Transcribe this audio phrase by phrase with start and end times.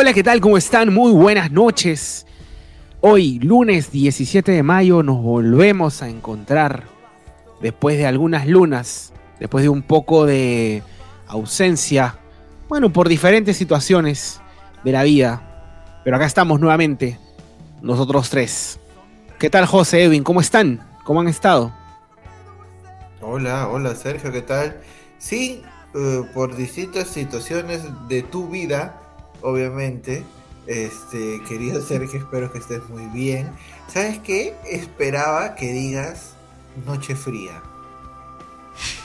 [0.00, 0.40] Hola, ¿qué tal?
[0.40, 0.94] ¿Cómo están?
[0.94, 2.24] Muy buenas noches.
[3.02, 6.84] Hoy, lunes 17 de mayo, nos volvemos a encontrar
[7.60, 10.82] después de algunas lunas, después de un poco de
[11.26, 12.16] ausencia,
[12.66, 14.40] bueno, por diferentes situaciones
[14.84, 16.00] de la vida.
[16.02, 17.18] Pero acá estamos nuevamente,
[17.82, 18.80] nosotros tres.
[19.38, 20.24] ¿Qué tal, José Edwin?
[20.24, 20.80] ¿Cómo están?
[21.04, 21.74] ¿Cómo han estado?
[23.20, 24.80] Hola, hola Sergio, ¿qué tal?
[25.18, 25.60] Sí,
[25.94, 28.96] eh, por distintas situaciones de tu vida,
[29.42, 30.24] obviamente.
[30.66, 33.50] Este, querido Sergio, espero que estés muy bien.
[33.88, 34.54] ¿Sabes qué?
[34.70, 36.34] Esperaba que digas
[36.86, 37.60] noche fría.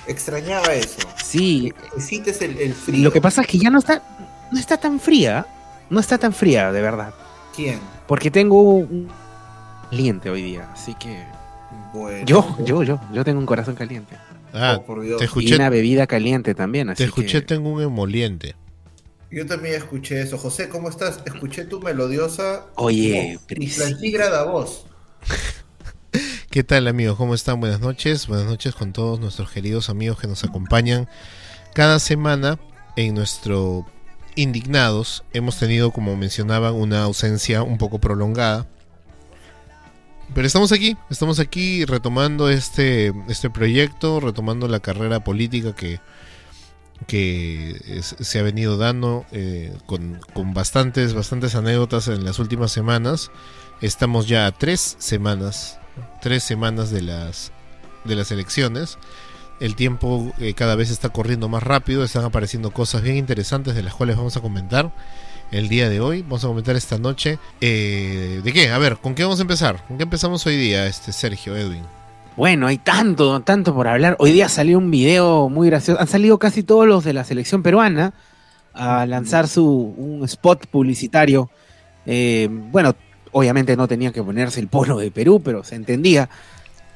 [0.07, 0.99] Extrañaba eso.
[1.23, 1.73] Sí.
[1.95, 3.03] Necesites el, el frío.
[3.03, 4.03] Lo que pasa es que ya no está,
[4.51, 5.47] no está tan fría.
[5.89, 7.13] No está tan fría, de verdad.
[7.55, 7.79] ¿Quién?
[8.07, 9.07] Porque tengo un
[9.89, 11.23] caliente hoy día, así que.
[11.93, 12.25] Bueno.
[12.25, 14.15] Yo, yo, yo, yo tengo un corazón caliente.
[14.53, 15.19] Ah, Oh, por Dios.
[15.19, 18.55] te Y una bebida caliente también, así te escuché, que- tengo un emoliente.
[19.35, 20.37] Yo también escuché eso.
[20.37, 21.19] José, ¿cómo estás?
[21.25, 23.75] Escuché tu melodiosa Oye, Pris.
[23.75, 24.85] plantígrada voz.
[26.49, 27.17] ¿Qué tal amigos?
[27.17, 27.59] ¿Cómo están?
[27.59, 28.27] Buenas noches.
[28.27, 31.09] Buenas noches con todos nuestros queridos amigos que nos acompañan
[31.73, 32.57] cada semana
[32.95, 33.85] en nuestro
[34.35, 35.25] Indignados.
[35.33, 38.65] Hemos tenido, como mencionaban, una ausencia un poco prolongada.
[40.33, 45.99] Pero estamos aquí, estamos aquí retomando este, este proyecto, retomando la carrera política que,
[47.07, 53.31] que se ha venido dando eh, con, con bastantes, bastantes anécdotas en las últimas semanas.
[53.81, 55.79] Estamos ya a tres semanas,
[56.21, 57.51] tres semanas de las,
[58.05, 58.97] de las elecciones.
[59.59, 63.83] El tiempo eh, cada vez está corriendo más rápido, están apareciendo cosas bien interesantes de
[63.83, 64.93] las cuales vamos a comentar
[65.51, 66.21] el día de hoy.
[66.23, 67.39] Vamos a comentar esta noche.
[67.61, 68.71] Eh, ¿De qué?
[68.71, 69.85] A ver, ¿con qué vamos a empezar?
[69.87, 71.83] ¿Con qué empezamos hoy día, este Sergio, Edwin?
[72.37, 74.17] Bueno, hay tanto, tanto por hablar.
[74.19, 76.01] Hoy día salió un video muy gracioso.
[76.01, 78.13] Han salido casi todos los de la selección peruana
[78.73, 81.49] a lanzar su un spot publicitario.
[82.05, 82.93] Eh, bueno,
[83.31, 86.29] obviamente no tenía que ponerse el polo de Perú, pero se entendía.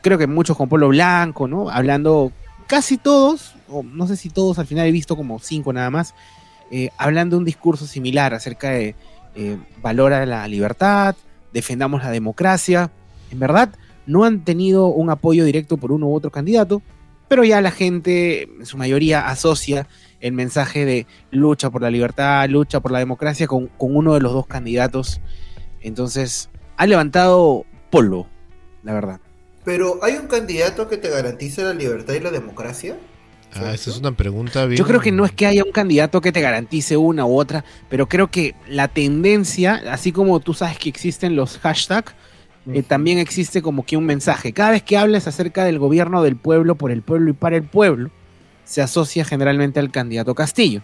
[0.01, 1.69] Creo que muchos con polo blanco, ¿no?
[1.69, 2.33] Hablando
[2.67, 6.15] casi todos, o no sé si todos, al final he visto como cinco nada más,
[6.69, 8.93] eh, hablando un discurso similar acerca de
[9.35, 11.15] eh, valora la libertad,
[11.53, 12.91] defendamos la democracia.
[13.31, 13.69] En verdad,
[14.09, 16.81] no han tenido un apoyo directo por uno u otro candidato,
[17.27, 19.87] pero ya la gente, en su mayoría, asocia
[20.19, 24.19] el mensaje de lucha por la libertad, lucha por la democracia con, con uno de
[24.19, 25.21] los dos candidatos.
[25.81, 28.27] Entonces, ha levantado polvo,
[28.81, 29.19] la verdad.
[29.63, 32.97] Pero ¿hay un candidato que te garantice la libertad y la democracia?
[33.53, 34.79] Ah, esta es una pregunta bien...
[34.79, 37.63] Yo creo que no es que haya un candidato que te garantice una u otra,
[37.89, 42.15] pero creo que la tendencia, así como tú sabes que existen los hashtags,
[42.73, 44.53] eh, también existe como que un mensaje.
[44.53, 47.63] Cada vez que hables acerca del gobierno del pueblo, por el pueblo y para el
[47.63, 48.09] pueblo,
[48.63, 50.81] se asocia generalmente al candidato Castillo.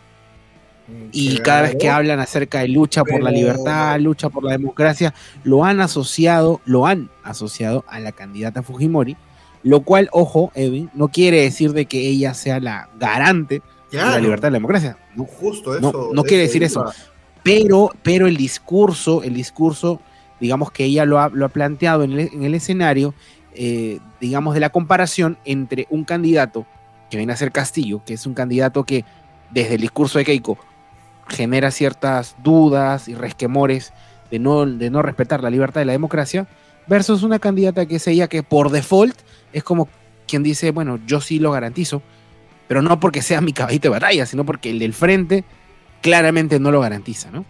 [1.12, 5.16] Y cada vez que hablan acerca de lucha por la libertad, lucha por la democracia,
[5.44, 9.18] lo han asociado, lo han asociado a la candidata Fujimori,
[9.64, 14.20] lo cual, ojo, Edwin, no quiere decir de que ella sea la garante de la
[14.20, 14.98] libertad y la democracia.
[15.16, 16.10] No, Justo no, eso.
[16.14, 16.68] no quiere decir iba.
[16.68, 16.86] eso.
[17.42, 20.02] pero, pero el discurso, el discurso,
[20.40, 23.14] digamos que ella lo ha, lo ha planteado en el, en el escenario,
[23.54, 26.66] eh, digamos, de la comparación entre un candidato
[27.10, 29.06] que viene a ser Castillo, que es un candidato que
[29.52, 30.58] desde el discurso de Keiko
[31.28, 33.94] genera ciertas dudas y resquemores
[34.32, 36.48] de no, de no respetar la libertad y la democracia,
[36.88, 39.18] versus una candidata que es ella que por default
[39.54, 39.88] es como
[40.28, 42.02] quien dice, bueno, yo sí lo garantizo,
[42.68, 45.44] pero no porque sea mi caballito de batalla, sino porque el del frente
[46.02, 47.46] claramente no lo garantiza, ¿no?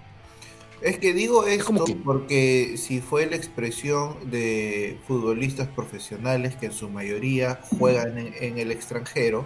[0.85, 6.67] Es que digo esto como que- porque si fue la expresión de futbolistas profesionales que
[6.67, 9.45] en su mayoría juegan en, en el extranjero,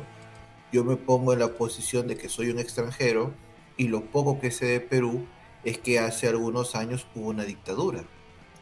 [0.73, 3.33] yo me pongo en la posición de que soy un extranjero
[3.77, 5.25] y lo poco que sé de Perú
[5.63, 8.03] es que hace algunos años hubo una dictadura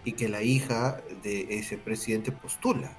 [0.06, 2.96] y que la hija de ese presidente postula.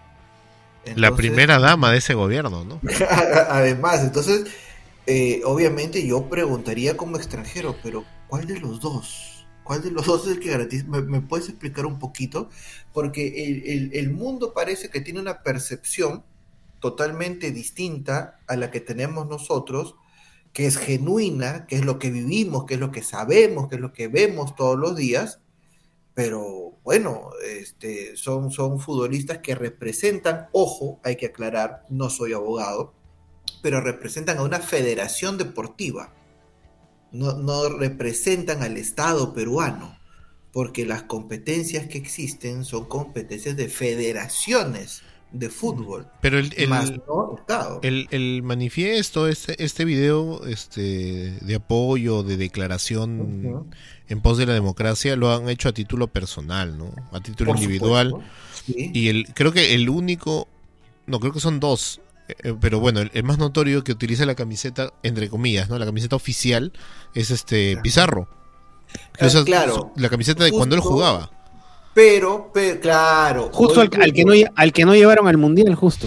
[0.97, 2.81] La primera dama de ese gobierno, ¿no?
[3.49, 4.47] Además, entonces,
[5.07, 9.38] eh, obviamente yo preguntaría como extranjero, pero ¿cuál de los dos?
[9.69, 10.87] ¿Cuál de los dos es el que garantiza?
[10.89, 12.51] ¿Me, me puedes explicar un poquito?
[12.95, 16.25] Porque el, el- el mundo parece que tiene una percepción
[16.81, 19.97] totalmente distinta a la que tenemos nosotros,
[20.53, 23.81] que es genuina, que es lo que vivimos, que es lo que sabemos, que es
[23.83, 25.41] lo que vemos todos los días,
[26.15, 32.95] pero bueno, este, son, son futbolistas que representan, ojo, hay que aclarar, no soy abogado,
[33.63, 36.13] pero representan a una federación deportiva,
[37.13, 39.99] no, no representan al Estado peruano,
[40.53, 45.03] porque las competencias que existen son competencias de federaciones.
[45.31, 46.07] de fútbol.
[46.23, 47.81] Pero el, el, más no Estado.
[47.83, 53.67] el, el manifiesto, este, este video este, de apoyo, de declaración
[54.09, 56.95] en pos de la democracia, lo han hecho a título personal, ¿no?
[57.13, 58.15] A título Por individual.
[58.65, 58.91] Sí.
[58.95, 60.49] Y el, creo que el único,
[61.07, 62.01] no, creo que son dos,
[62.61, 65.79] pero bueno, el, el más notorio que utiliza la camiseta, entre comillas, ¿no?
[65.79, 66.73] La camiseta oficial
[67.15, 67.77] es este.
[67.83, 68.29] Pizarro.
[69.21, 69.93] Usa claro.
[69.97, 71.31] La camiseta de cuando él jugaba.
[71.95, 73.51] Pero, pero, claro.
[73.53, 76.07] Justo al, que no, al que no llevaron al mundial, justo.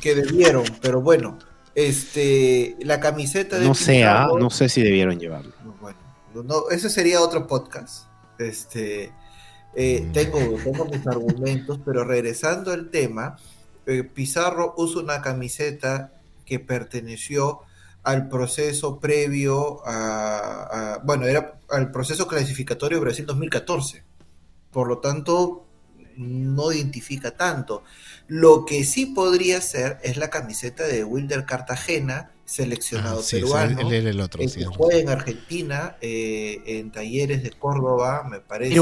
[0.00, 1.38] que debieron, pero bueno,
[1.74, 5.52] este, la camiseta de No sé, ah, no sé si debieron llevarlo.
[5.80, 5.98] Bueno,
[6.34, 8.06] no, ese sería otro podcast.
[8.38, 9.12] Este,
[9.74, 10.12] eh, Mm.
[10.12, 13.36] tengo, tengo mis argumentos, pero regresando al tema,
[13.90, 16.12] eh, Pizarro usa una camiseta
[16.44, 17.60] que perteneció
[18.02, 24.02] al proceso previo a, a- bueno, era al proceso clasificatorio de Brasil 2014.
[24.72, 25.66] Por lo tanto,
[26.16, 27.82] no identifica tanto.
[28.26, 33.42] Lo que sí podría ser es la camiseta de Wilder Cartagena, seleccionado Ah, sí, sí,
[33.42, 33.80] peruano.
[33.80, 34.40] él era el otro.
[34.40, 38.74] Que juega en Argentina, eh, en Talleres de Córdoba, me parece.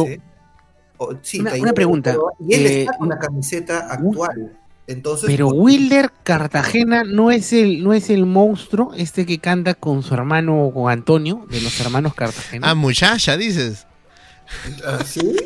[0.98, 4.58] Pero- sí, Una- pregunta, y él eh, está con la camiseta actual.
[4.88, 9.74] Entonces, Pero pues, Wilder Cartagena no es el no es el monstruo este que canta
[9.74, 12.70] con su hermano con Antonio de los hermanos Cartagena.
[12.70, 13.86] Ah, muchacha, dices.
[14.86, 15.36] ¿ah, ¿sí?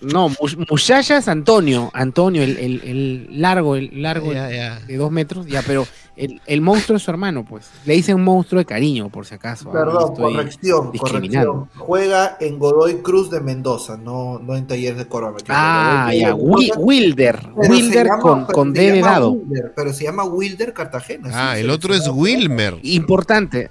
[0.00, 0.36] no, Mu-
[0.70, 4.78] Muchacha es Antonio, Antonio el, el- el largo, el largo Ya, ya.
[4.80, 5.84] de dos metros, ya, pero
[6.16, 7.70] el, el monstruo es su hermano, pues.
[7.86, 9.70] Le dicen monstruo de cariño, por si acaso.
[9.70, 11.68] ah, Perdón, estoy- corrección, corrección.
[11.76, 15.06] Juega en Godoy Cruz de Mendoza, no, no en Talleres de
[15.38, 15.44] equivoco.
[15.48, 19.30] Ah, Godoy ya, Wilder, Wilder llama- con, con D de dado.
[19.32, 21.28] Wilder, pero se llama Wilder Cartagena.
[21.28, 22.78] sí, Ah, el otro es Wilmer.
[22.82, 23.68] Importante.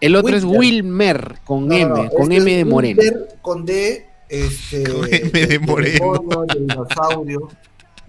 [0.00, 0.44] El otro es.
[0.44, 3.00] Wilmer con No, M, no, con este M de Moreno.
[3.00, 4.84] Wilder Con D, este.
[4.84, 6.04] Con M de Moreno.
[6.22, 7.48] mono, de dinosaurio.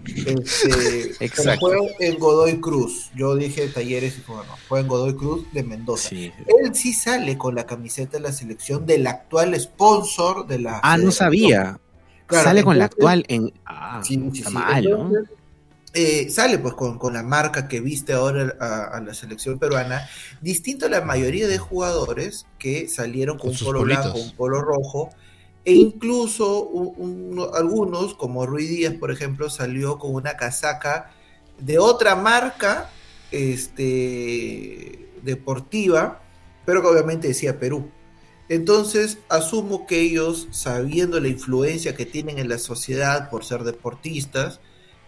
[0.04, 1.66] Este, Exacto.
[1.66, 3.10] juega en Godoy Cruz.
[3.14, 6.08] Yo dije Talleres y fue, no, juega en Godoy Cruz de Mendoza.
[6.10, 6.32] Sí.
[6.62, 10.80] Él sí sale con la camiseta de la selección del actual sponsor de la.
[10.82, 11.78] Ah, no sabía.
[12.26, 13.52] Claro, Sale con la actual en.
[13.64, 14.54] Ah, Sí, sí, está sí.
[14.54, 15.12] mal, ¿no?
[15.98, 20.06] Eh, sale pues con, con la marca que viste ahora a, a la selección peruana,
[20.42, 24.60] distinto a la mayoría de jugadores que salieron con, Con un polo blanco, un polo
[24.60, 25.08] rojo,
[25.66, 26.94] e incluso un-
[27.38, 31.12] un- algunos, como Ruiz Díaz, por ejemplo, salió con una casaca
[31.60, 32.90] de otra marca
[33.32, 36.22] este, deportiva,
[36.64, 37.90] pero que obviamente decía Perú.
[38.48, 44.60] Entonces, asumo que ellos, sabiendo la influencia que tienen en la sociedad por ser deportistas,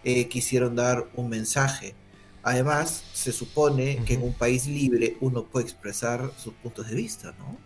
[0.03, 1.95] eh, quisieron dar un mensaje.
[2.43, 7.33] Además, se supone que en un país libre uno puede expresar sus puntos de vista,
[7.37, 7.57] ¿no?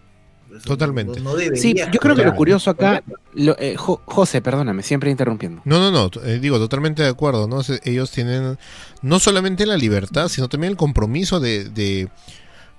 [0.64, 1.20] Totalmente.
[1.20, 3.04] no- no debería Sí, yo creo que lo curioso acá.
[3.34, 5.62] lo- eh, Jo- José, perdóname, siempre interrumpiendo.
[5.66, 7.62] No, no, no, eh, digo, totalmente de acuerdo, ¿no?
[7.84, 8.58] Ellos tienen
[9.02, 12.10] no solamente la libertad, sino también el compromiso de, de,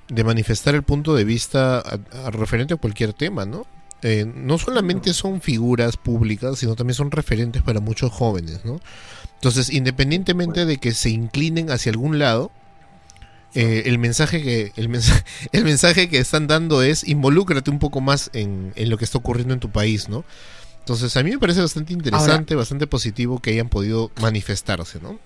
[0.08, 3.66] de manifestar el punto de vista a- a referente a cualquier tema, ¿no?
[4.02, 8.78] Eh, no solamente son figuras públicas, sino también son referentes para muchos jóvenes, ¿no?
[9.36, 12.50] Entonces, independientemente de que se inclinen hacia algún lado,
[13.54, 18.00] eh, el mensaje que el mensaje, el mensaje que están dando es involúcrate un poco
[18.00, 20.24] más en, en lo que está ocurriendo en tu país, ¿no?
[20.80, 25.18] Entonces, a mí me parece bastante interesante, bastante positivo que hayan podido manifestarse, ¿no?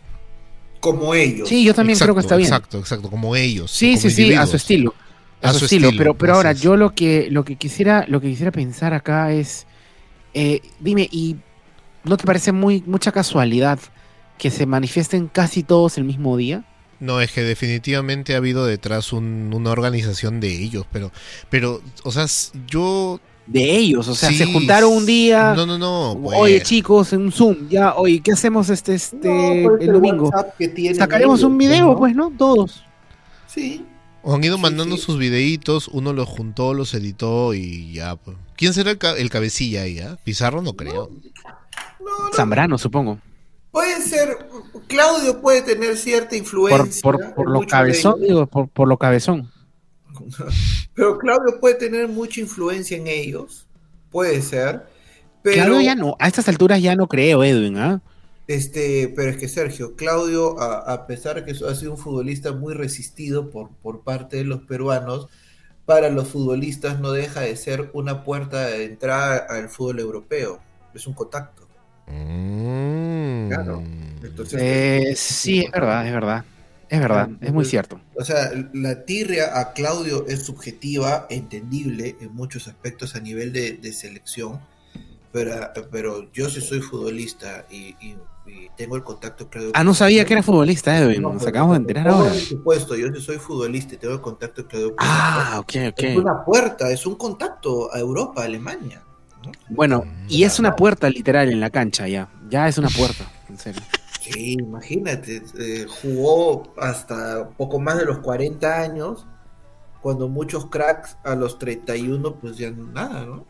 [0.80, 1.48] Como ellos.
[1.48, 2.46] Sí, yo también Exacto, creo que está bien.
[2.48, 3.70] Exacto, exacto, como ellos.
[3.72, 4.94] Sí, como sí, sí, a su estilo.
[5.42, 5.88] A, A su, su estilo.
[5.88, 9.32] estilo, Pero, pero ahora, yo lo que, lo que quisiera, lo que quisiera pensar acá
[9.32, 9.66] es,
[10.34, 11.36] eh, dime, ¿y
[12.04, 13.80] no te parece muy mucha casualidad
[14.38, 16.64] que se manifiesten casi todos el mismo día?
[17.00, 21.12] No, es que definitivamente ha habido detrás un- una organización de ellos, pero,
[21.50, 22.26] pero, o sea,
[22.66, 23.20] yo...
[23.46, 25.54] De ellos, o sea, sí, se juntaron un día.
[25.54, 26.20] No, no, no.
[26.22, 29.92] pues, Oye, chicos, en un Zoom, ya, oye, ¿qué hacemos este, este No, pues, el
[29.94, 30.30] domingo?
[30.98, 32.30] Sacaremos ellos, un video, pues, ¿no?
[32.36, 32.84] Todos.
[33.46, 33.86] Sí.
[34.22, 35.02] O han ido Sí, mandando sí.
[35.02, 38.16] sus videitos, uno los juntó, los editó y ya.
[38.16, 38.36] Pues.
[38.54, 39.98] ¿Quién será el, ca- el cabecilla ahí?
[40.00, 40.18] ah?
[40.24, 41.08] Pizarro no creo.
[42.00, 43.18] No, no, Zambrano, supongo.
[43.70, 44.48] Puede ser.
[44.86, 47.02] Claudio puede tener cierta influencia.
[47.02, 49.50] por, lo cabezón, digo, por, por lo cabezón.
[50.94, 53.66] Pero Claudio puede tener mucha influencia en ellos.
[54.10, 54.86] Puede ser.
[55.42, 56.16] Pero, Claro, ya no.
[56.18, 58.02] A estas alturas ya no creo, Edwin, ¿ah?
[58.48, 62.52] este, pero es que Sergio, Claudio, a, a pesar de que ha sido un futbolista
[62.52, 65.28] muy resistido por, por parte de los peruanos,
[65.84, 70.60] para los futbolistas no deja de ser una puerta de entrada al fútbol europeo.
[70.94, 71.67] Es un contacto.
[72.10, 73.48] Mm.
[73.48, 73.82] Claro.
[74.22, 76.44] Entonces, Eh, sí, es verdad, es verdad.
[76.90, 78.00] Es verdad, es muy cierto.
[78.14, 83.72] O sea, la tirria a Claudio es subjetiva, entendible en muchos aspectos a nivel de,
[83.72, 84.58] de selección,
[85.30, 85.52] pero,
[85.90, 87.94] pero yo sí soy futbolista y,
[88.78, 91.80] tengo el contacto Claudio Ah, no sabía que era futbolista, Edwin, nos pues, acabamos de
[91.80, 92.30] enterar ahora.
[92.30, 95.98] Por supuesto, yo sí soy futbolista y tengo el contacto Claudio Ah, ok, ok.
[95.98, 99.02] Es una puerta, es un contacto a Europa, a Alemania.
[99.68, 103.58] Bueno, y es una puerta literal en la cancha ya, ya es una puerta, en
[103.58, 103.82] serio.
[104.20, 109.26] Sí, imagínate, eh, jugó hasta poco más de los 40 años,
[110.02, 113.46] cuando muchos cracks a los 31 pues ya nada, ¿no?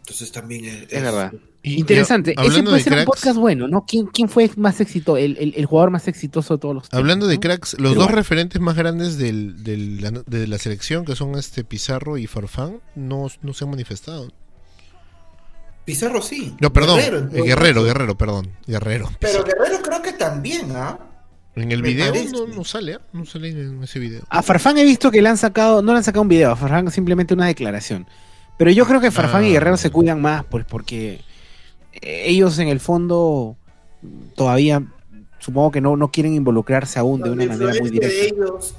[0.00, 1.32] Entonces también es, verdad.
[1.74, 2.34] Interesante.
[2.38, 3.84] Ese puede ser un podcast bueno, ¿no?
[3.86, 6.98] ¿Quién, quién fue más éxito, el, el, jugador más exitoso de todos los tiempos?
[6.98, 11.34] Hablando de cracks, los dos referentes más grandes del, del, de la selección, que son
[11.34, 14.30] este Pizarro y Farfán, no, no se han manifestado.
[15.84, 16.54] Pizarro sí.
[16.60, 16.98] No, perdón.
[16.98, 18.50] Guerrero, Guerrero, Guerrero, perdón.
[18.66, 19.10] Guerrero.
[19.20, 20.98] Pero Guerrero creo que también, ¿ah?
[21.54, 22.12] En el video
[22.54, 23.00] no, sale, ¿ah?
[23.12, 24.22] no sale en ese video.
[24.28, 26.56] A Farfán he visto que le han sacado, no le han sacado un video, a
[26.56, 28.06] Farfán simplemente una declaración.
[28.58, 29.52] Pero yo creo que Farfán y ah.
[29.52, 31.22] Guerrero se cuidan más, pues porque
[32.02, 33.56] ellos en el fondo
[34.34, 34.82] todavía
[35.38, 38.14] supongo que no, no quieren involucrarse aún de una manera muy directa.
[38.14, 38.74] De ellos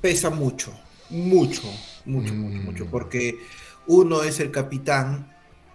[0.00, 0.72] pesa mucho,
[1.10, 1.62] mucho,
[2.04, 2.88] mucho, mucho, mucho, mm.
[2.88, 3.38] porque
[3.86, 5.32] uno es el capitán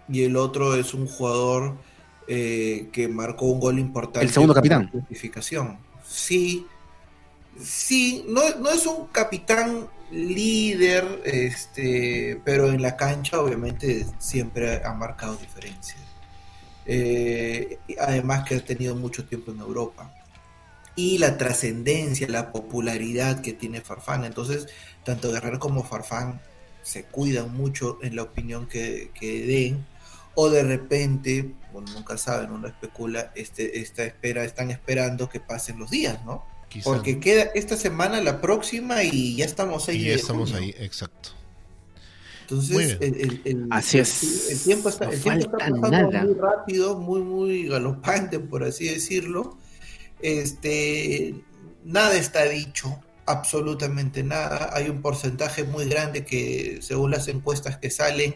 [0.09, 1.75] y el otro es un jugador
[2.27, 4.25] eh, que marcó un gol importante.
[4.25, 4.89] El segundo capitán.
[4.89, 5.77] Clasificación.
[6.05, 6.65] Sí,
[7.59, 14.93] sí, no, no es un capitán líder, este, pero en la cancha obviamente siempre ha
[14.93, 16.06] marcado diferencias.
[16.87, 20.13] Eh, además que ha tenido mucho tiempo en Europa.
[20.95, 24.23] Y la trascendencia, la popularidad que tiene Farfán.
[24.23, 24.67] Entonces,
[25.03, 26.41] tanto Guerrero como Farfán
[26.81, 29.85] se cuidan mucho en la opinión que, den.
[30.33, 35.79] O de repente, bueno, nunca saben, uno especula, este, esta espera, están esperando que pasen
[35.79, 36.45] los días, ¿no?
[36.83, 39.97] Porque queda esta semana, la próxima y ya estamos ahí.
[39.97, 41.36] Y ya estamos ahí, exacto.
[42.49, 44.49] Entonces, el, así es.
[44.51, 49.57] El tiempo está, el tiempo está pasando muy rápido, muy, muy galopante, por así decirlo.
[50.21, 51.35] Este,
[51.83, 54.69] nada está dicho, absolutamente nada.
[54.73, 58.33] Hay un porcentaje muy grande que, según las encuestas que salen,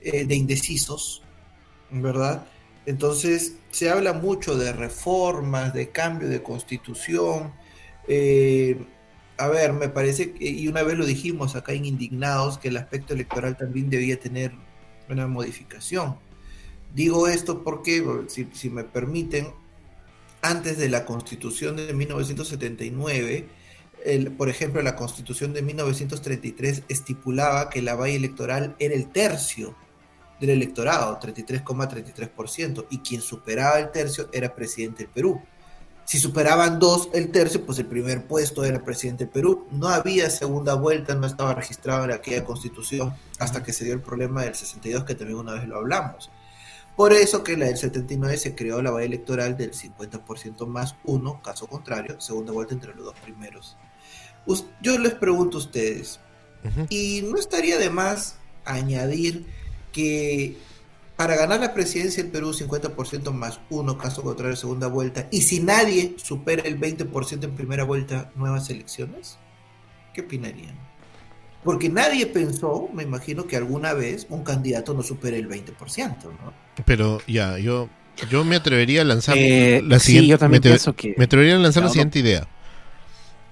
[0.00, 1.22] eh, de indecisos,
[1.90, 2.46] ¿verdad?
[2.84, 7.52] Entonces, se habla mucho de reformas, de cambio de constitución.
[8.08, 8.84] Eh,
[9.38, 12.76] a ver, me parece, que, y una vez lo dijimos acá en Indignados, que el
[12.76, 14.52] aspecto electoral también debía tener
[15.08, 16.16] una modificación.
[16.94, 19.48] Digo esto porque, si, me permiten,
[20.40, 23.48] antes de la constitución de 1979,
[24.04, 29.76] el, por ejemplo, la constitución de 1933 estipulaba que la valla electoral era el tercio
[30.40, 35.42] del electorado, 33,33%, y quien superaba el tercio era presidente del Perú.
[36.06, 39.66] Si superaban dos el tercio, pues el primer puesto era presidente del Perú.
[39.72, 44.00] No había segunda vuelta, no estaba registrado en aquella constitución hasta que se dio el
[44.00, 46.30] problema del 62, que también una vez lo hablamos.
[46.94, 51.42] Por eso que la del 79 se creó la valla electoral del 50% más uno,
[51.42, 53.76] caso contrario, segunda vuelta entre los dos primeros.
[54.80, 56.20] Yo les pregunto a ustedes,
[56.88, 59.44] ¿y no estaría de más añadir
[59.90, 60.56] que
[61.16, 65.60] para ganar la presidencia del Perú 50% más uno, caso contrario, segunda vuelta, y si
[65.60, 69.38] nadie supera el 20% en primera vuelta, nuevas elecciones?
[70.12, 70.76] ¿Qué opinarían?
[71.64, 76.52] Porque nadie pensó, me imagino que alguna vez un candidato no supere el 20%, ¿no?
[76.84, 77.88] Pero ya, yo,
[78.30, 80.28] yo me atrevería a lanzar eh, la siguiente.
[80.28, 82.46] yo también me, pienso que me atrevería a lanzar la siguiente idea.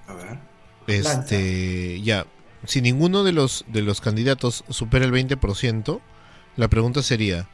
[0.07, 0.37] A ver.
[0.87, 2.27] Este, ya,
[2.63, 5.99] si ninguno de los de los candidatos supera el 20%,
[6.55, 7.49] la pregunta sería,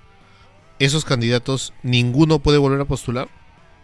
[0.86, 3.30] esos candidatos ninguno puede volver a postular?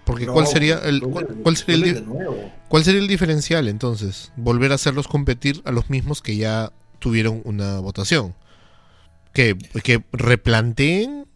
[0.04, 2.06] Porque ¿cuál sería el cuál, sería el
[2.70, 4.32] cuál sería el diferencial entonces?
[4.38, 8.34] Volver a hacerlos competir a los mismos que ya tuvieron una votación.
[9.34, 11.28] Que, que replanteen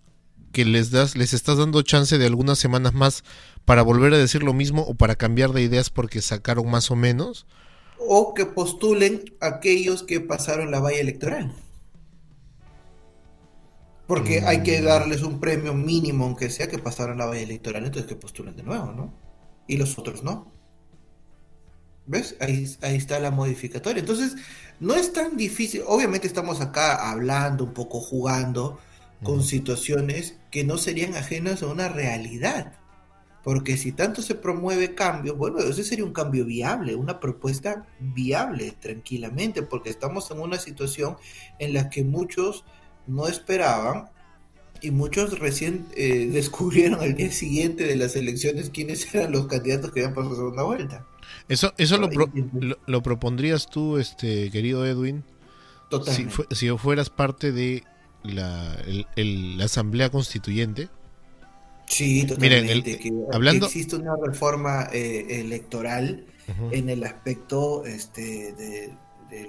[0.54, 3.24] que les das les estás dando chance de algunas semanas más
[3.66, 6.96] para volver a decir lo mismo o para cambiar de ideas porque sacaron más o
[6.96, 7.46] menos
[7.98, 11.54] o que postulen aquellos que pasaron la valla electoral
[14.08, 14.86] porque hay que mm.
[14.86, 18.64] darles un premio mínimo, aunque sea que pasaron la valla electoral, entonces que postulen de
[18.64, 19.14] nuevo, ¿no?
[19.68, 20.52] Y los otros no.
[22.08, 22.36] ¿Ves?
[22.40, 24.00] Ahí, ahí está la modificatoria.
[24.00, 24.36] Entonces,
[24.80, 25.84] no es tan difícil.
[25.86, 28.80] Obviamente estamos acá hablando, un poco jugando
[29.24, 32.74] con situaciones que no serían ajenas a una realidad.
[33.44, 38.72] Porque si tanto se promueve cambio, bueno, ese sería un cambio viable, una propuesta viable,
[38.80, 41.18] tranquilamente, porque estamos en una situación
[41.58, 42.66] en la que muchos
[43.08, 44.10] no esperaban
[44.82, 49.92] y muchos recién eh, descubrieron al día siguiente de las elecciones quiénes eran los candidatos
[49.92, 51.06] que iban por la segunda vuelta.
[51.48, 52.10] Eso, eso lo,
[52.86, 55.24] lo, propondrías tú, este querido Edwin,
[56.08, 57.84] Si, si fueras parte de
[58.24, 58.78] la,
[59.16, 60.90] la Asamblea Constituyente.
[61.88, 63.00] Sí, totalmente.
[63.04, 63.66] Miren, hablando...
[63.66, 66.26] existe una reforma eh, electoral
[66.72, 68.94] en el aspecto este, de,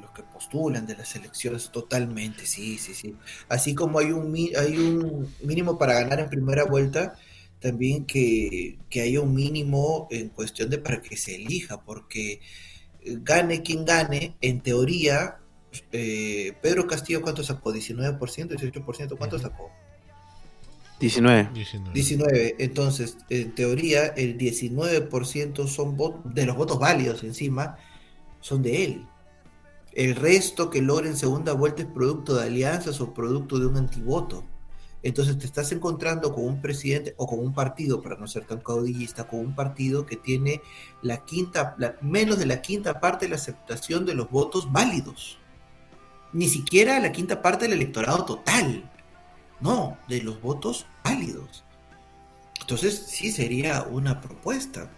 [0.01, 3.17] los que postulan, de las elecciones, totalmente, sí, sí, sí.
[3.49, 7.15] Así como hay un, hay un mínimo para ganar en primera vuelta,
[7.61, 12.41] también que, que haya un mínimo en cuestión de para que se elija, porque
[13.05, 15.39] gane quien gane, en teoría,
[15.91, 17.73] eh, Pedro Castillo, ¿cuánto sacó?
[17.73, 18.19] ¿19%?
[18.19, 19.17] ¿18%?
[19.17, 19.71] ¿Cuánto sacó?
[21.01, 21.51] 19.
[21.93, 22.57] 19.
[22.59, 25.97] Entonces, en teoría, el 19% son
[26.33, 27.77] de los votos válidos encima,
[28.41, 29.07] son de él.
[29.95, 33.77] El resto que logra en segunda vuelta es producto de alianzas o producto de un
[33.77, 34.45] antivoto.
[35.03, 38.61] Entonces te estás encontrando con un presidente o con un partido, para no ser tan
[38.61, 40.63] caudillista, con un partido que tiene
[41.03, 45.39] la quinta, menos de la quinta parte de la aceptación de los votos válidos.
[46.33, 48.89] Ni siquiera la quinta parte del electorado total.
[49.61, 51.65] No, de los votos válidos.
[52.61, 54.89] Entonces sí sería una propuesta.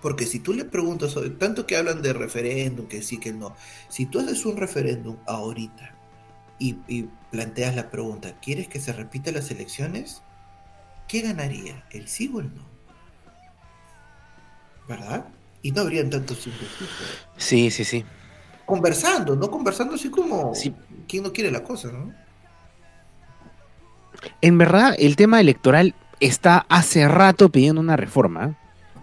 [0.00, 3.56] Porque si tú le preguntas, tanto que hablan de referéndum, que sí, que no,
[3.88, 5.94] si tú haces un referéndum ahorita
[6.58, 10.22] y, planteas la pregunta, ¿quieres que se repita las elecciones?
[11.08, 11.84] ¿Qué ganaría?
[11.90, 12.66] ¿El sí o el no?
[14.88, 15.26] ¿Verdad?
[15.62, 16.88] Y no habrían tantos indecisos.
[17.36, 18.04] Sí, sí, sí.
[18.64, 19.50] Conversando, ¿no?
[19.50, 20.74] Conversando así como sí.
[21.06, 22.14] quien no quiere la cosa, ¿no?
[24.40, 28.56] En verdad, el tema electoral está hace rato pidiendo una reforma.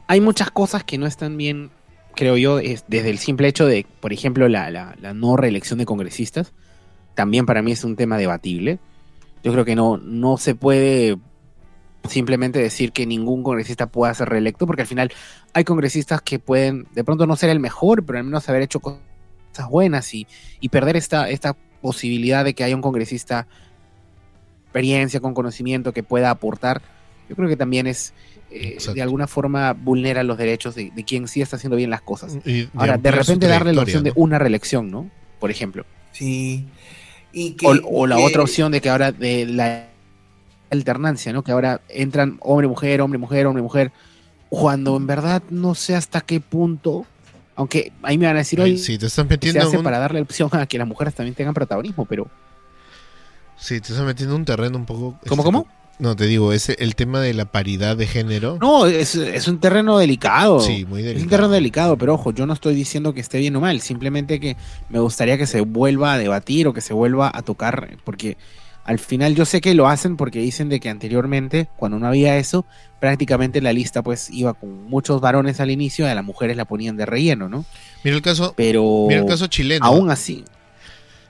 [0.07, 1.71] Hay muchas cosas que no están bien,
[2.15, 6.53] creo yo, desde el simple hecho de, por ejemplo, la, la no reelección de congresistas
[7.15, 8.77] también para mí es un tema debatible.
[9.43, 11.17] Yo creo que no, no se puede
[12.07, 15.12] simplemente decir que ningún congresista pueda ser reelecto, porque al final
[15.53, 18.79] hay congresistas que pueden de pronto no ser el mejor, pero al menos haber hecho
[18.79, 19.01] cosas
[19.69, 20.27] buenas y,
[20.69, 23.47] perder esta, esta posibilidad de que haya un congresista
[24.65, 26.81] experiencia, con conocimiento que pueda aportar,
[27.29, 28.13] yo creo que también es
[28.55, 32.37] eh, de alguna forma vulnera los derechos de, quien sí está haciendo bien las cosas.
[32.75, 35.09] Ahora, de repente darle la opción de una reelección, ¿no?
[35.39, 35.85] Por ejemplo.
[36.11, 36.65] Sí,
[37.63, 39.87] o, la otra opción de que ahora de la
[40.70, 41.44] alternancia, ¿no?
[41.44, 43.91] Que ahora entran hombre, mujer, hombre, mujer, hombre, mujer,
[44.50, 47.05] cuando en verdad no sé hasta qué punto,
[47.55, 50.22] aunque ahí me van a decir hoy, si te están metiendo se hace para darle
[50.22, 52.27] opción a que las mujeres también tengan protagonismo, pero...
[53.57, 55.18] Sí, te están metiendo un terreno un poco...
[55.27, 55.68] ¿Cómo, este, cómo?
[55.98, 58.58] No, te digo, es el tema de la paridad de género.
[58.60, 59.16] No, es,
[59.48, 60.60] un terreno delicado.
[60.60, 61.18] Sí, muy delicado.
[61.18, 63.79] Es un terreno delicado, pero ojo, yo no estoy diciendo que esté bien o mal,
[63.81, 64.58] simplemente que
[64.90, 68.38] me gustaría que se vuelva a debatir o que se vuelva a tocar, porque
[68.84, 72.38] al final yo sé que lo hacen porque dicen de que anteriormente, cuando no había
[72.38, 72.66] eso,
[73.00, 76.66] prácticamente la lista pues iba con muchos varones al inicio y a las mujeres la
[76.66, 77.66] ponían de relleno, ¿no?
[78.03, 79.86] Mira el caso, pero mira el caso chileno.
[79.86, 80.46] Aún así.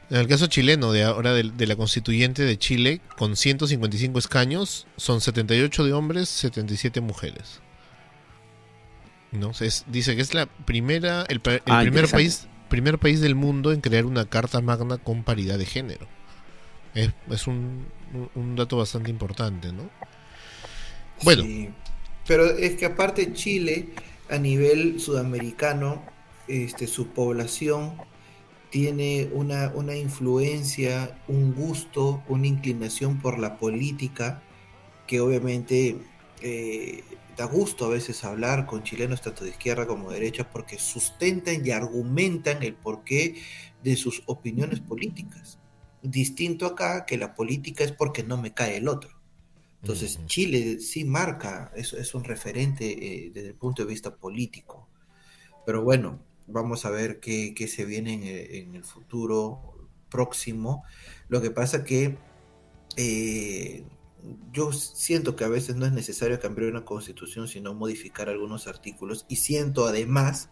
[0.09, 5.19] En el caso chileno, de ahora de, la constituyente de Chile, con 155 escaños, son
[5.19, 7.61] 78 de hombres, 77 mujeres.
[9.31, 9.51] ¿No?
[9.87, 14.05] dice que es la primera, el, ah, primer país, primer país del mundo en crear
[14.05, 16.07] una carta magna con paridad de género.
[16.93, 17.87] Es, un,
[18.55, 19.89] dato bastante importante, ¿no?
[21.23, 21.43] Bueno.
[22.27, 23.89] Pero es que aparte Chile,
[24.29, 26.03] a nivel sudamericano,
[26.47, 27.93] este, su población
[28.75, 34.43] tiene una, una influencia, un gusto, una inclinación por la política,
[35.07, 35.97] que obviamente
[36.41, 37.05] eh,
[37.37, 41.65] da gusto a veces hablar con chilenos tanto de izquierda como de derecha porque sustentan
[41.65, 43.35] y argumentan el porqué
[43.81, 45.57] de sus opiniones políticas.
[46.01, 49.11] Distinto acá que la política es porque no me cae el otro.
[49.83, 54.89] Entonces Chile sí marca, es, es un referente eh, desde el punto de vista político.
[55.65, 59.59] Pero bueno, Vamos a ver qué, se viene en el, futuro
[60.09, 60.83] próximo.
[61.27, 62.17] Lo que pasa que
[62.97, 63.83] eh,
[64.51, 69.25] yo siento que a veces no es necesario cambiar una constitución, sino modificar algunos artículos.
[69.27, 70.49] Y siento además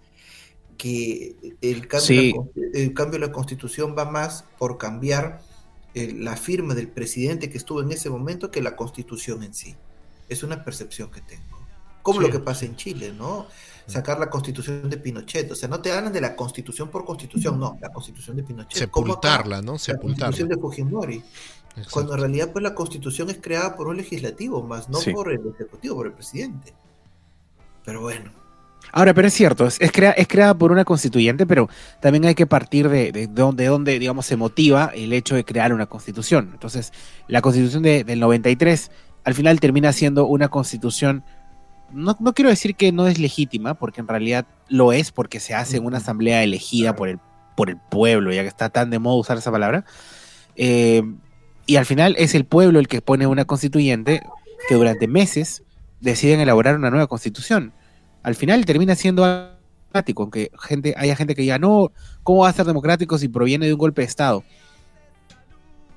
[0.78, 5.42] que el cambio, el cambio de la constitución va más por cambiar
[5.94, 9.76] eh, la firma del presidente que estuvo en ese momento que la constitución en sí.
[10.28, 11.60] Es una percepción que tengo.
[12.02, 13.48] Como lo que pasa en Chile, ¿no?
[13.86, 15.52] Sacar la constitución de Pinochet.
[15.52, 18.78] O sea, no te hablan de la constitución por constitución, no, la constitución de Pinochet.
[18.78, 19.78] Sepultarla, ¿no?
[19.78, 20.18] Sepultarla.
[20.18, 21.24] La constitución de Fujimori.
[21.90, 25.42] Cuando en realidad pues la constitución es creada por un legislativo, más no por el
[25.48, 26.74] ejecutivo, por el presidente.
[27.84, 28.32] Pero bueno.
[28.92, 31.68] Ahora, pero es cierto, es, es, creada por una constituyente, pero
[32.00, 35.88] también hay que partir de, de, donde, digamos, se motiva el hecho de crear una
[35.88, 36.52] constitución.
[36.54, 36.92] Entonces,
[37.28, 38.92] la constitución del 93
[39.24, 41.24] al final termina siendo una constitución
[41.94, 45.78] no, quiero decir que no es legítima, porque en realidad lo es, porque se hace
[45.78, 47.20] en una asamblea elegida por el,
[47.56, 49.86] por el pueblo, ya que está tan de moda usar esa palabra.
[50.56, 51.04] Eh,
[51.66, 54.22] Y al final es el pueblo el que pone una constituyente
[54.68, 55.64] que durante meses
[56.02, 57.72] deciden elaborar una nueva constitución.
[58.22, 61.92] Al final termina siendo democrático, aunque gente, haya gente que diga, no,
[62.24, 64.44] ¿cómo va a ser democrático si proviene de un golpe de Estado?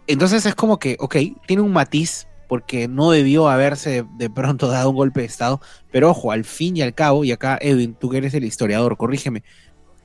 [0.06, 4.90] Entonces es como que, ok, tiene un matiz porque no debió haberse de pronto dado
[4.90, 8.10] un golpe de Estado, pero ojo, al fin y al cabo, y acá Edwin, tú
[8.10, 9.42] que eres el historiador, corrígeme,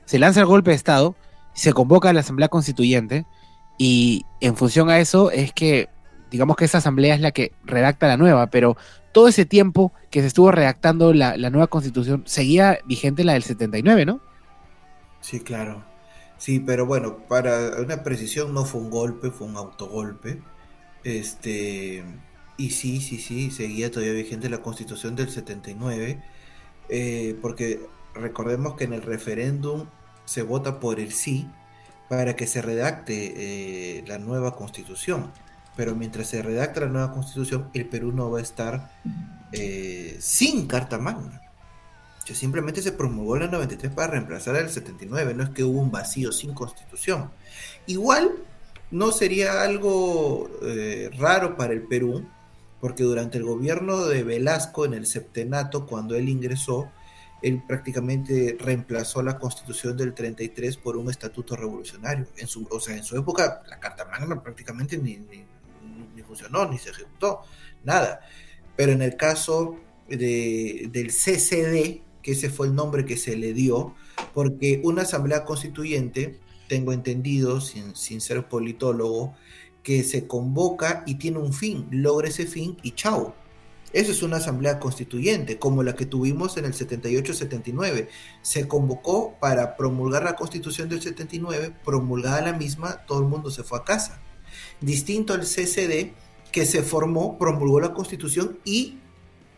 [0.04, 1.14] se lanza el golpe de Estado,
[1.54, 3.26] se convoca a la Asamblea Constituyente,
[3.78, 5.88] y en función a eso es que,
[6.30, 8.76] digamos que esa Asamblea es la que redacta la nueva, pero
[9.12, 13.42] todo ese tiempo que se estuvo redactando la, la nueva Constitución, seguía vigente la del
[13.42, 14.20] 79, ¿no?
[15.20, 15.84] Sí, claro.
[16.42, 20.42] Sí, pero bueno, para una precisión no fue un golpe, fue un autogolpe.
[21.04, 22.04] Este,
[22.62, 26.22] y sí, sí, sí, seguía todavía vigente la constitución del 79,
[26.88, 27.80] eh, porque
[28.14, 29.86] recordemos que en el referéndum
[30.26, 31.48] se vota por el sí
[32.08, 33.34] para que se redacte
[33.98, 35.32] eh, la nueva constitución.
[35.76, 38.92] Pero mientras se redacta la nueva constitución, el Perú no va a estar
[39.50, 41.40] eh, sin Carta Magna.
[42.32, 46.30] simplemente se promulgó la 93 para reemplazar el 79, no es que hubo un vacío
[46.30, 47.32] sin constitución.
[47.88, 48.30] Igual
[48.92, 50.48] no sería algo
[51.18, 52.24] raro para el Perú
[52.82, 56.90] porque durante el gobierno de Velasco en el septenato, cuando él ingresó,
[57.40, 62.26] él prácticamente reemplazó la constitución del 33 por un estatuto revolucionario.
[62.38, 65.20] En su, o sea, en su época la Carta Magna prácticamente ni,
[66.26, 67.42] funcionó, ni se ejecutó,
[67.84, 68.22] nada.
[68.74, 69.76] Pero en el caso
[70.08, 73.94] de, del CCD, que ese fue el nombre que se le dio,
[74.34, 79.36] porque una asamblea constituyente, tengo entendido, sin, sin ser politólogo,
[79.82, 83.34] que se convoca y tiene un fin, logra ese fin y chao.
[83.92, 88.08] Eso es una asamblea constituyente, como la que tuvimos en el 78-79.
[88.40, 93.64] Se convocó para promulgar la constitución del 79, promulgada la misma, todo el mundo se
[93.64, 94.22] fue a casa.
[94.80, 96.12] Distinto al CCD,
[96.50, 98.98] que se formó, promulgó la constitución y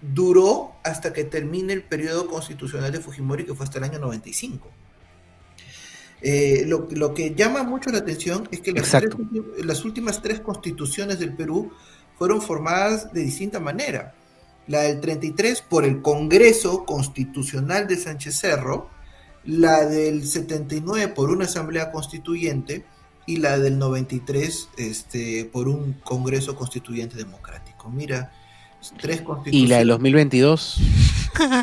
[0.00, 4.68] duró hasta que termine el periodo constitucional de Fujimori, que fue hasta el año 95.
[6.22, 11.70] Eh, lo, que llama mucho la atención es que las, últimas tres constituciones del Perú
[12.18, 14.14] fueron formadas de distinta manera.
[14.66, 18.88] La del 33 por el Congreso Constitucional de Sánchez Cerro,
[19.44, 22.84] la del 79 por una Asamblea Constituyente
[23.26, 27.90] y la del 93 este, por un Congreso Constituyente Democrático.
[27.90, 28.32] Mira,
[28.98, 29.66] tres constituciones.
[29.66, 30.78] Y la del 2022,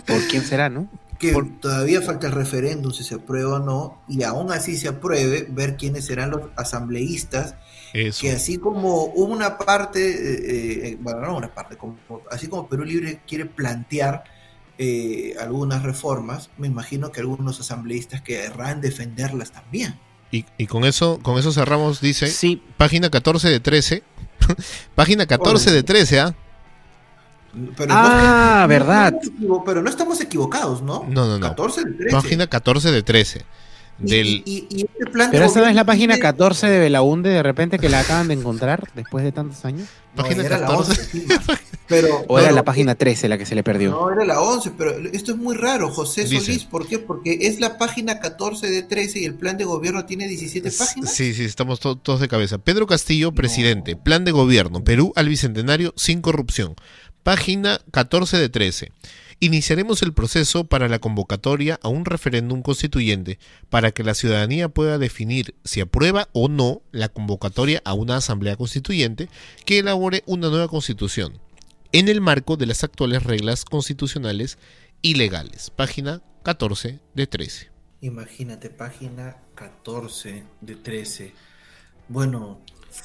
[0.05, 0.87] ¿por quién será, no?
[1.21, 5.45] Que todavía falta el referéndum si se aprueba o no, y aún así se apruebe,
[5.47, 7.53] ver quiénes serán los asambleístas,
[7.93, 11.95] que así como una parte, eh, eh, bueno, no una parte, como,
[12.31, 14.23] así como Perú Libre quiere plantear
[14.79, 19.99] eh, algunas reformas, me imagino que algunos asambleístas querrán defenderlas también.
[20.31, 22.63] Y, y con eso con eso cerramos, dice, sí.
[22.77, 24.01] página 14 de 13,
[24.95, 26.36] página 14 de 13, ¿ah?
[27.89, 29.13] Ah, verdad.
[29.65, 31.05] pero no estamos equivocados, ¿no?
[31.09, 31.47] No, no, no.
[31.47, 32.11] 14 de 13.
[32.11, 33.45] Página 14 de 13.
[34.01, 34.43] Del...
[34.45, 34.87] Este
[35.31, 38.33] pero esa no es la página 14 de Belaunde de repente que la acaban de
[38.33, 39.87] encontrar después de tantos años.
[40.15, 41.27] página 14.
[41.87, 43.91] pero, o era la página 13 la que se le perdió.
[43.91, 46.65] No, era la 11, pero esto es muy raro, José Solís.
[46.65, 46.97] ¿Por qué?
[46.97, 51.13] Porque es la página 14 de 13 y el plan de gobierno tiene 17 páginas.
[51.13, 52.57] Sí, sí, estamos todos de cabeza.
[52.57, 53.95] Pedro Castillo, presidente.
[53.95, 54.83] Plan de gobierno.
[54.83, 56.75] Perú al bicentenario sin corrupción.
[57.23, 58.91] Página 14 de 13.
[59.39, 63.38] Iniciaremos el proceso para la convocatoria a un referéndum constituyente
[63.69, 68.55] para que la ciudadanía pueda definir si aprueba o no la convocatoria a una asamblea
[68.55, 69.29] constituyente
[69.65, 71.39] que elabore una nueva constitución
[71.91, 74.57] en el marco de las actuales reglas constitucionales
[75.03, 75.69] y legales.
[75.69, 77.69] Página 14 de 13.
[78.01, 81.34] Imagínate, página 14 de 13.
[82.10, 82.60] Bueno,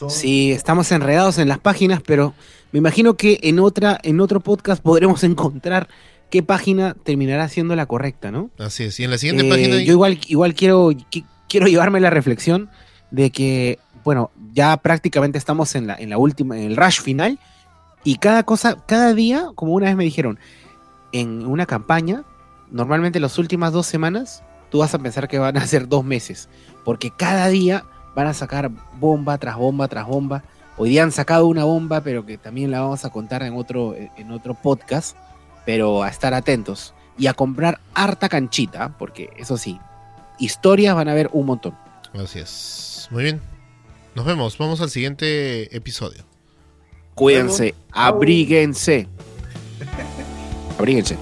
[0.08, 2.34] Sí, estamos enredados en las páginas, pero
[2.72, 5.88] me imagino que en otra, en otro podcast podremos encontrar
[6.30, 8.50] qué página terminará siendo la correcta, ¿no?
[8.58, 8.98] Así es.
[9.00, 9.82] Y en la siguiente eh, página.
[9.82, 10.90] Yo igual, igual quiero,
[11.48, 12.68] quiero llevarme la reflexión
[13.10, 17.38] de que, bueno, ya prácticamente estamos en la, en la última, en el rush final.
[18.04, 20.38] Y cada cosa, cada día, como una vez me dijeron,
[21.12, 22.24] en una campaña,
[22.70, 26.48] normalmente las últimas dos semanas, tú vas a pensar que van a ser dos meses.
[26.84, 27.84] Porque cada día
[28.16, 30.42] van a sacar bomba tras bomba tras bomba.
[30.78, 33.94] Hoy día han sacado una bomba, pero que también la vamos a contar en otro,
[33.94, 35.16] en otro podcast.
[35.66, 39.78] Pero a estar atentos y a comprar harta canchita, porque eso sí,
[40.38, 41.76] historias van a haber un montón.
[42.14, 43.08] Así es.
[43.10, 43.40] Muy bien.
[44.14, 44.56] Nos vemos.
[44.56, 46.24] Vamos al siguiente episodio.
[47.14, 47.74] Cuídense.
[47.92, 49.08] Abríguense.
[50.78, 51.18] Abríguense.